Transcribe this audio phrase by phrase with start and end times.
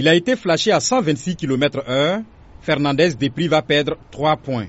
[0.00, 2.20] Il a été flashé à 126 km heure.
[2.60, 4.68] Fernandez Despris va perdre 3 points.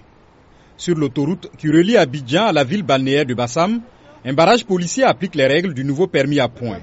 [0.76, 3.80] Sur l'autoroute qui relie Abidjan à la ville balnéaire de Bassam,
[4.26, 6.80] un barrage policier applique les règles du nouveau permis à points.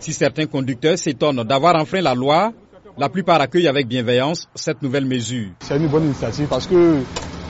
[0.00, 2.52] Si certains conducteurs s'étonnent d'avoir enfreint la loi,
[2.98, 5.48] la plupart accueillent avec bienveillance cette nouvelle mesure.
[5.60, 6.98] C'est une bonne initiative parce que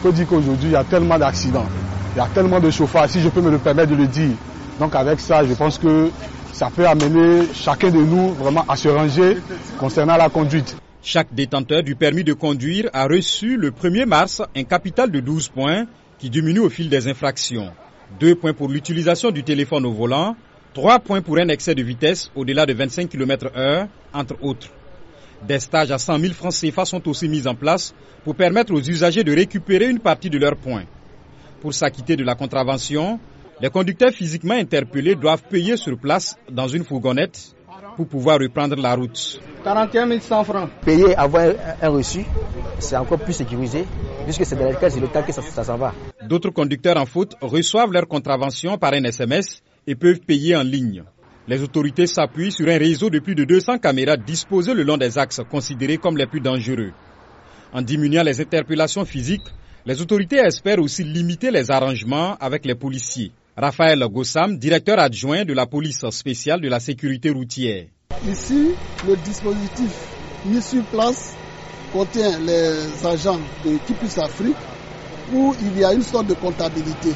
[0.04, 1.66] faut dire qu'aujourd'hui il y a tellement d'accidents,
[2.14, 4.36] il y a tellement de chauffeurs, si je peux me le permettre de le dire.
[4.78, 6.10] Donc avec ça, je pense que
[6.52, 9.38] ça peut amener chacun de nous vraiment à se ranger
[9.78, 10.76] concernant la conduite.
[11.02, 15.48] Chaque détenteur du permis de conduire a reçu le 1er mars un capital de 12
[15.48, 15.86] points
[16.18, 17.72] qui diminue au fil des infractions.
[18.20, 20.36] 2 points pour l'utilisation du téléphone au volant,
[20.74, 24.68] 3 points pour un excès de vitesse au-delà de 25 km heure, entre autres.
[25.48, 28.80] Des stages à 100 000 francs CFA sont aussi mis en place pour permettre aux
[28.80, 30.84] usagers de récupérer une partie de leurs points.
[31.60, 33.18] Pour s'acquitter de la contravention,
[33.62, 37.54] les conducteurs physiquement interpellés doivent payer sur place dans une fourgonnette
[37.96, 39.40] pour pouvoir reprendre la route.
[39.62, 40.68] 41 100 francs.
[40.84, 42.24] Payer, avoir un reçu,
[42.80, 43.84] c'est encore plus sécurisé,
[44.24, 45.94] puisque c'est dans le cas de l'État que ça, ça s'en va.
[46.28, 51.04] D'autres conducteurs en faute reçoivent leur contravention par un SMS et peuvent payer en ligne.
[51.46, 55.18] Les autorités s'appuient sur un réseau de plus de 200 caméras disposées le long des
[55.18, 56.90] axes considérés comme les plus dangereux.
[57.72, 59.46] En diminuant les interpellations physiques,
[59.86, 63.30] les autorités espèrent aussi limiter les arrangements avec les policiers.
[63.56, 67.84] Raphaël Gossam, directeur adjoint de la police spéciale de la sécurité routière.
[68.26, 68.70] Ici,
[69.06, 69.92] le dispositif
[70.46, 71.34] mis sur place
[71.92, 74.56] contient les agents de Kipus Afrique
[75.34, 77.12] où il y a une sorte de comptabilité.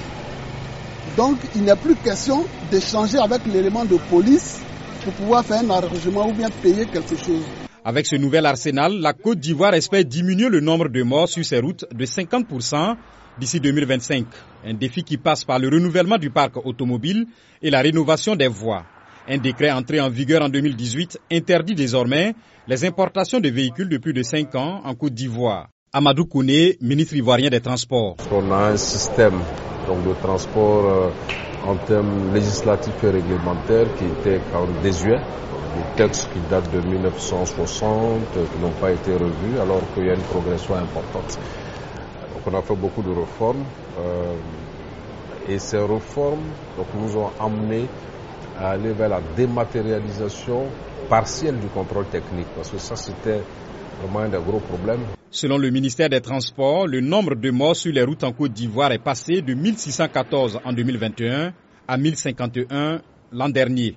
[1.17, 4.59] Donc, il n'est plus question d'échanger avec l'élément de police
[5.05, 7.45] pour pouvoir faire un arrangement ou bien payer quelque chose.
[7.89, 11.61] Avec ce nouvel arsenal, la Côte d'Ivoire espère diminuer le nombre de morts sur ses
[11.61, 12.97] routes de 50%
[13.39, 14.27] d'ici 2025.
[14.65, 17.27] Un défi qui passe par le renouvellement du parc automobile
[17.63, 18.83] et la rénovation des voies.
[19.29, 22.35] Un décret entré en vigueur en 2018 interdit désormais
[22.67, 25.69] les importations de véhicules de plus de 5 ans en Côte d'Ivoire.
[25.93, 28.17] Amadou Kouné, ministre ivoirien des Transports.
[28.33, 29.39] On a un système
[29.89, 31.11] de transport euh,
[31.67, 35.19] en termes législatifs et réglementaires qui était quand même désuet.
[35.77, 40.15] Des textes qui datent de 1960, qui n'ont pas été revus, alors qu'il y a
[40.15, 41.39] une progression importante.
[42.33, 43.65] Donc on a fait beaucoup de réformes.
[43.99, 44.35] Euh,
[45.49, 46.45] et ces réformes
[46.77, 47.87] donc, nous ont amené
[48.59, 50.67] à aller vers la dématérialisation
[51.09, 53.41] partielle du contrôle technique, parce que ça c'était
[54.01, 55.05] vraiment un des gros problèmes.
[55.31, 58.93] Selon le ministère des Transports, le nombre de morts sur les routes en Côte d'Ivoire
[58.93, 61.53] est passé de 1614 en 2021
[61.89, 63.01] à 1051
[63.33, 63.97] l'an dernier.